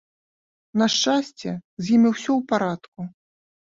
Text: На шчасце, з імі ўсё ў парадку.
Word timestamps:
На 0.81 0.87
шчасце, 0.93 1.49
з 1.85 1.93
імі 1.99 2.09
ўсё 2.17 2.25
ў 2.39 2.41
парадку. 2.53 2.99